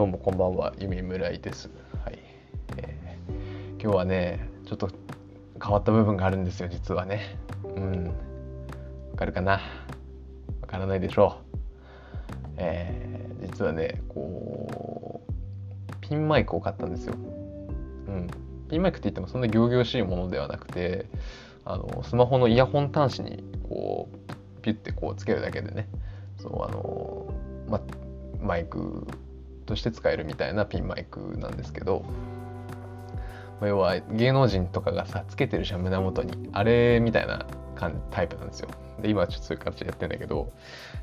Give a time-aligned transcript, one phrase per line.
[0.00, 1.68] どうもこんばんは、ゆみむらいです。
[2.06, 2.18] はい、
[2.78, 4.88] えー今日はね、ちょっと
[5.62, 7.36] 変わった部分があるんですよ、実はね。
[7.76, 8.04] うん。
[8.06, 8.12] わ
[9.16, 9.60] かるかな？
[10.62, 12.52] わからないでしょう。
[12.56, 17.14] えー実はね、こう、ピンマイクを買ったんですよ。
[18.08, 18.26] うん。
[18.70, 21.04] ピンマイクって言ってもそんな仰々しいものではなくて、
[21.66, 25.90] あのスマホのイヤホン端子にこうピュッてこうつけるだけでね
[26.38, 27.34] そうあの、
[27.68, 27.82] ま、
[28.40, 29.06] マイク
[29.70, 32.04] として使えるみたいなピンマイクなんですけど、
[33.62, 37.46] 要は芸能人とかがさつけてるじゃん胸元にあれみたいな
[37.76, 38.68] 感タイプなんですよ。
[39.00, 40.52] で今はちょっとそういう形でやってんだけど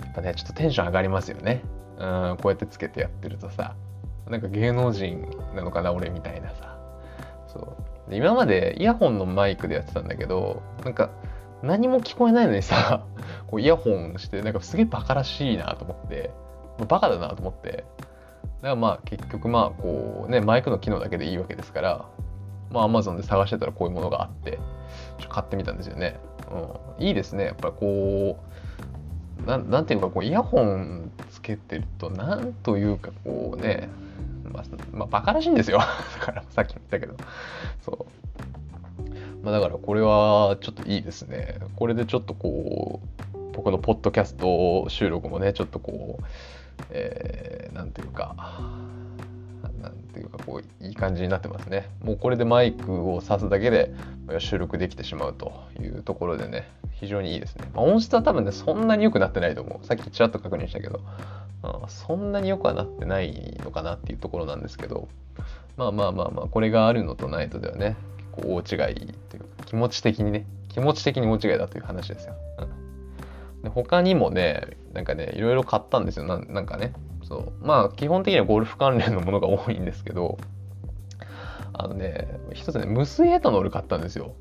[0.00, 1.62] やっぱねちょっとテンション上がりますよね。
[1.98, 3.74] うんこうやってつけてやってるとさ
[4.28, 6.76] なんか芸能人なのかな俺みたいなさ。
[7.48, 7.76] そ
[8.08, 8.14] う。
[8.14, 11.10] 今までイヤホンのマイクでやってたんだけどなんか
[11.62, 13.04] 何も聞こえないのにさ
[13.46, 16.30] こうイヤホンしてなんかすげえバカらしいなと思って
[16.88, 17.84] バカだなと思って
[18.62, 22.06] からまあ結局まあこうねマイクの機能だけでいいわけですから
[22.70, 24.58] まあ Amazon で探してたらこういうものがあって
[25.18, 26.18] ちょ買ってみたんですよね、
[26.98, 27.44] うん、いいですね。
[27.44, 28.38] やっぱりこ
[29.44, 33.88] うなんなんていうかこうイヤホンつけてるとなんというかこうね
[34.52, 35.78] まあ、まあ、バカらしいんですよ。
[36.18, 37.14] だからさっきも言ったけど。
[37.82, 38.06] そう。
[39.42, 41.58] まあだからこれはちょっといいですね。
[41.76, 43.00] これでちょっとこ
[43.34, 46.24] う僕のポッドキャスト収録もねちょっとこう
[46.90, 48.34] えー、なんていうか
[49.82, 51.88] なんていうかこういい感じになってますね。
[52.02, 53.92] もうこれでマイクを挿すだけで
[54.38, 59.86] 収録できてしまうというところでね非常にいいですね、まあ、音質は多分ねそんなに良くなってないと思う。
[59.86, 61.00] さっきちらっと確認したけど、
[61.62, 65.08] うん、そんなに良くはなってないのかなっていうところなんですけど
[65.76, 67.96] まあまあまあまあこれがあるのとないとではね
[68.36, 72.34] 結構大違いっていうか気持ち的にね気持ち的に大違いだという話ですよ、
[73.56, 76.24] うん、で他にもねなんかねいろいろ買ったんですよ。
[76.24, 76.92] ななんかね。
[77.22, 77.52] そう。
[77.60, 80.38] まあ基本的にはゴルフ関連のものが多いんですけど
[81.72, 84.34] あのね一つね無水エタノール買ったんですよ、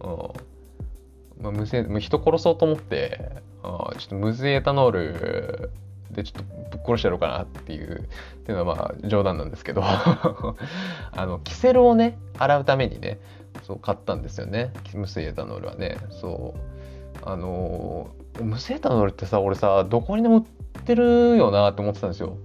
[0.00, 1.42] うん。
[1.42, 3.30] まあ、無水人殺そうと思って
[3.62, 5.70] あちょっと無水エタノール
[6.12, 9.82] でちょっとぶっ殺してやろうかなっていうっていうのはまあ冗談なんですけど。
[11.18, 13.18] あのキセルをね洗うためにね
[13.62, 14.72] そう買ったんですよね。
[14.94, 15.96] 無水エタノールはね。
[16.10, 16.76] そう。
[17.26, 18.08] あの
[18.40, 20.40] 無水エタノールってさ俺さどこにでも売
[20.78, 22.38] ってるよなって思ってたんですよ。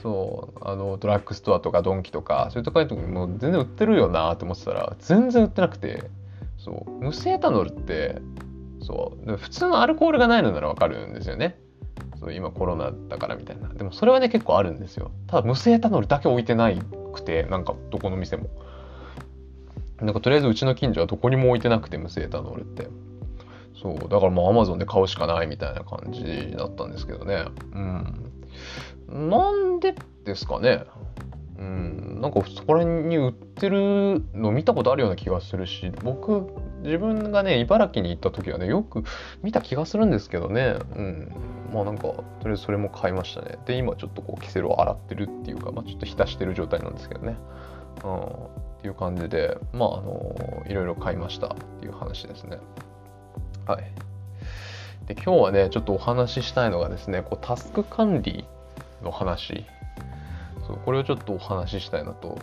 [0.00, 6.04] そうあのドラッグストアとかドンキとかそういうとこにもう全然売ってるよなって思ってたら全然売ってなくて
[6.56, 8.22] そう無水エタノールって
[8.80, 11.58] そう普通のアルコールがないのならわかるんですよね。
[12.18, 13.68] そう今コロナだからみたいな。
[13.68, 15.10] でもそれはね結構あるんですよ。
[15.26, 16.80] ただ無水エタノールだけ置いてない
[17.12, 18.48] くてなんかどこの店も。
[20.00, 22.88] なんかとりあえずうちの近所はどこにも置いてなくて無水エタノールって。
[23.80, 24.08] そう。
[24.08, 27.44] だからもうアマゾンで買うしかないみたいな感じだったんですけどね。
[27.74, 29.30] うん。
[29.30, 29.94] なんで
[30.24, 30.84] ですかね。
[31.58, 32.20] うん。
[32.20, 36.46] なんかそこら辺に売ってるの見たことあるような気がするし僕
[36.82, 39.02] 自分がね茨城に行った時はねよく
[39.42, 40.76] 見た気がするんですけどね。
[40.96, 41.32] うん。
[41.72, 43.58] まあなんかとりあえずそれも買いましたね。
[43.66, 47.36] で今ちょっとこうキセルを洗ってるっていうか、まあ、ちょっと浸してる状態なんですけどね。
[48.04, 48.58] うん。
[48.78, 52.58] っていう感じでまああのいろいろ買いましたっていう話ですね。
[53.68, 53.84] はい。
[55.06, 58.46] で今日はねちょっとお話ししたいのがですねこうタスク管理
[59.04, 59.66] の話。
[60.66, 62.38] そうこれをちょっとお話ししたいなと、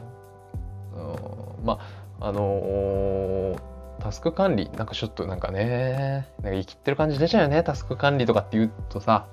[0.94, 1.80] うん、ま
[2.20, 3.60] ああのー、
[4.00, 9.28] タスク管理なんかちょっとなんかねなんか生きってる感じ出ちゃうよねタスク管理とかって言うとさ。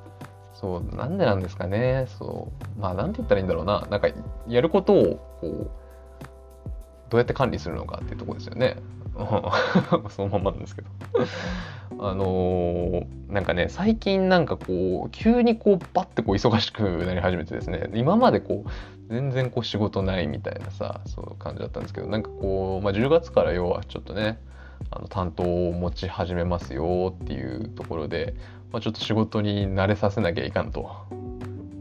[0.54, 2.06] そうなんでなんですかね。
[2.18, 3.86] そうまあなんて言ったらいいんだろうな。
[3.90, 4.08] なんか
[4.46, 5.70] やることをこう
[7.08, 8.76] どうやって管理するのかっていうとこですよね。
[10.10, 10.88] そのまんまなんですけど。
[11.98, 17.90] あのー、なんかね最近なんかこう急にこうバッてこう忙しくなり始めてですね。
[17.94, 18.70] 今までこう
[19.12, 24.38] 全然こう仕事ないみたいなさそういう感じだったんですけどなんかこう、まあ、10月から要はちょっとね
[24.90, 28.34] あの担当を持ち始めますよっていうところで、
[28.72, 30.90] まあ、ちょっと仕事に慣れさせなきゃいかんと。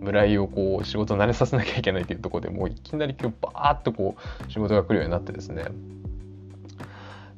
[0.01, 5.66] 村井をこう仕事慣れさせなきゃいけないっていうところでもういきなり今日バーッとこう仕事が来るようになってですね。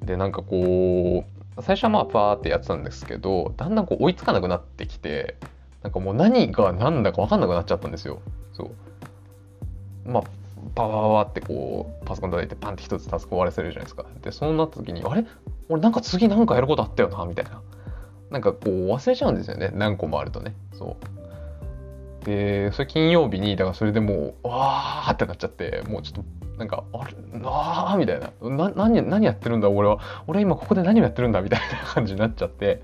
[0.03, 1.25] でなんかこ
[1.57, 5.37] う最初はまあパーってやってたんですけどだんだんこう追いつかなくなってきて
[5.81, 8.21] なんかもう何が何だか分かんなくなっちゃったんですよ。
[8.53, 8.71] そ
[10.05, 10.23] うまあ
[10.75, 14.05] パワーワーってこうパソコン叩いてパンって一つタスク終わらせるじゃないですか。
[14.21, 15.25] でそうなった時にあれ？
[15.69, 17.61] 俺なんか次なんかやることあったよなみたいな。
[18.29, 20.55] なんかこう忘れちゃうんですよね何個もあるとね。
[20.73, 20.97] そ
[22.21, 28.31] うでそれ金曜日にだからそれでもうわーってなっちゃってもうちょっとなんかあれああみたいな。
[28.41, 29.99] な何何やってるんだ俺は。
[30.27, 32.81] 俺今ここで何をやってるんだみたいな 感じになっちゃって。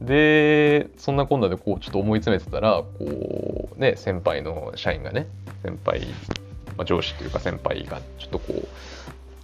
[0.00, 5.26] でそんなこんなでこうちょっと思い詰めてたらこうね先輩の社員がね
[5.64, 6.06] 先輩、
[6.76, 8.68] まあ、上司というか先輩がちょっとこう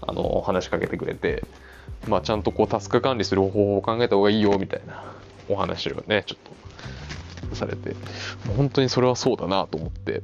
[0.06, 1.42] あの話しかけてくれて、
[2.06, 5.02] まあ、ちゃんとこうタスク管理する方法を考えた方がいいよみたいな
[5.48, 7.94] お話をねちょっとされて。
[8.56, 10.22] 本当にそれはそうだなと思って。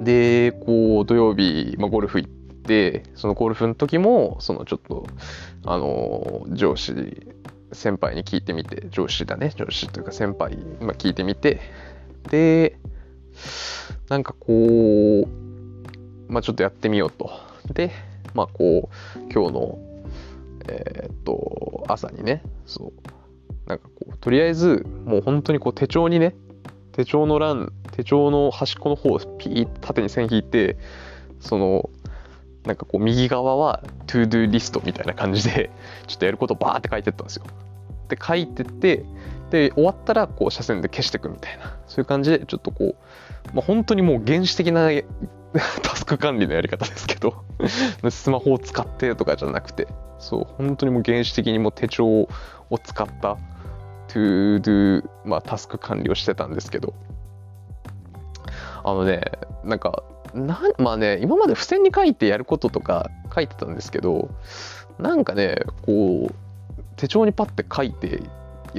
[0.00, 5.06] でこう土曜日、まあ、ゴルフ行ってそのゴルフの時もそのちょっと
[5.64, 6.94] あの上司
[7.72, 10.64] 先輩に聞いてみて上司だね上司というか先輩に
[10.94, 11.60] 聞いてみて
[12.30, 12.78] で
[14.08, 17.30] なんかこうまあちょっとやってみようと。
[17.72, 17.90] で
[18.34, 19.78] まあこう今日の
[20.68, 26.34] えー、っと朝にねそうなんかこうとりあえずもう本当にこう手帳にね
[26.92, 30.76] 手帳の欄手帳の端っこの方をピーッ縦に線引いて
[31.40, 31.88] その
[32.64, 35.70] なんかこう右側は to do リストみたいな感じで
[36.06, 37.44] ちょっとやることをバーって書いてったんですよ。
[38.08, 39.04] で書いてって
[39.50, 42.96] で終わったらこう斜線で消していくみたいなそういう感じでちょっとこ
[43.52, 44.90] う、まあ、本当にもう原始的な
[45.82, 47.44] タスク管理のやり方ですけど
[48.10, 49.88] スマホを使ってとかじゃなくて
[50.18, 52.28] そう本当にもう原始的にも手帳を
[52.82, 53.38] 使った
[54.08, 56.94] to do、まあ、タスク管理をしてたんですけど
[58.86, 59.20] あのね
[59.64, 64.30] なんかなまあね今まで付箋に書いてやることとか書いてたんですけど
[64.98, 66.34] なんかねこう
[66.94, 68.22] 手帳にパッて書いて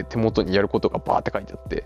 [0.10, 1.86] 手元にやることがバーって書いてあって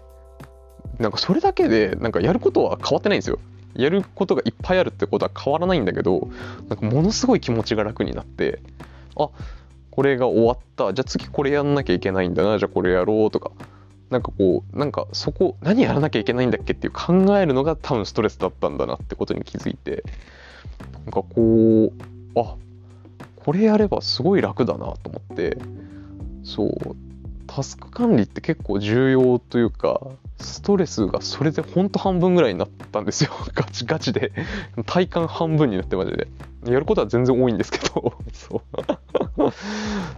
[0.99, 3.39] なんかそれだけでなんかやることは変わってないんですよ。
[3.73, 6.29] やることがいっぱいあるってことは変わらないんだけど
[6.67, 8.59] なんかものすごい気持ちが楽になって
[9.15, 9.29] あ
[9.89, 10.93] これが終わった。
[10.93, 12.59] じゃあ次これやんなきゃいけないんだな。
[12.59, 13.51] じゃあこれやろうとか
[14.11, 20.03] なんかこうなんかそこ何やらなきゃいけないんだっけっていう考えるのが多分ストレスだったんだなってことに気づいて。
[21.05, 21.91] なんかこ
[22.35, 22.55] うあ
[23.37, 25.57] これやればすごい楽だなと思って。
[26.43, 26.95] そう。
[27.47, 29.99] タスク管理って結構重要というか
[30.39, 33.31] ストレスがそれでほんと半分ぐらいになったんですよ。
[33.53, 34.31] ガチガチで。
[34.85, 36.27] 体感半分になってまでで。
[36.65, 38.13] やることは全然多いんですけど。
[38.31, 38.61] そ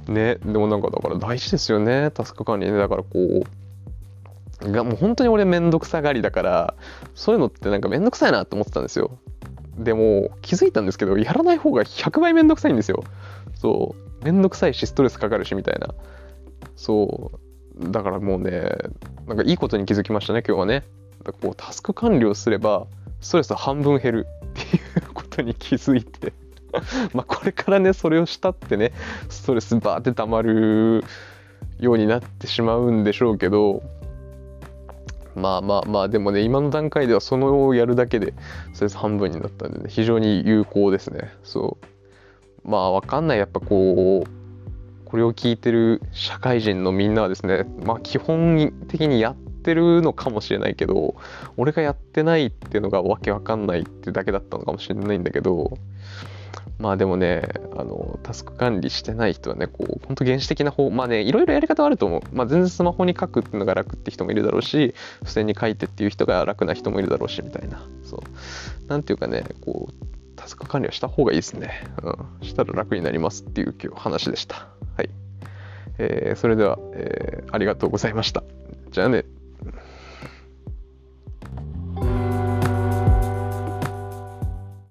[0.07, 0.12] う。
[0.12, 0.36] ね。
[0.45, 2.78] でもなんかだから大事ですよねタスク管理ね。
[2.78, 3.44] だからこう
[4.71, 6.74] がもう本当に俺めんどくさがりだから
[7.15, 9.18] そういうのってなんかめんどくさいなって思ってたんですよ。
[9.77, 13.04] でも気づいたんですけどやらない方が100倍めんどくさいんですよ。
[13.56, 14.25] そう。
[14.25, 15.94] めんどくさいしストレスかかるしみたいな。
[16.75, 17.31] そ
[17.80, 17.92] う。
[17.92, 18.69] だからもうね
[19.27, 20.83] なんかいいことに気づきましたね今日はね。
[21.42, 22.86] こうタスク完了すれば
[23.21, 26.33] ストレス半分減るっていうことに気づいて。
[27.13, 28.94] まあこれからねそれをしたってね
[29.30, 31.04] ストレスバーってたまる
[31.80, 33.83] ようになってしまうんでしょうけど
[35.35, 38.33] まあまあまあでもね今の段階ではそのをやるだけで
[38.74, 41.33] ストレス半分になったんで、ね、非常に有効ですね。
[41.44, 41.77] そ
[42.65, 42.69] う。
[42.69, 43.38] まあわかんない。
[43.38, 44.30] やっぱこう
[45.06, 51.15] これを聞いてる社会人のみんなはですねまあ基本的にやってるのかもしれないけど
[51.56, 55.77] 俺がやってないっていうのがわけわかんないってだけだったのかもしれないんだけど
[56.80, 57.44] まあでもね
[57.78, 71.88] あのタスク管理してない人はねこう本当原始的な方まあねいろいろやり方はあると思う、まあ、全然スマホに書くっていうのが楽って人もいるだろうし付箋に書いてっていう人が楽な人もいるだろうしみたいなそうなんていうかねこうタスク管理はした方がいいですね。
[72.04, 72.10] う
[72.44, 72.46] ん。
[72.46, 74.68] したら楽になりますっていう今日話でした。
[74.98, 75.10] はい。
[75.98, 78.44] えー、それでは、えー、ありがとうございました。
[78.92, 79.24] じゃあね。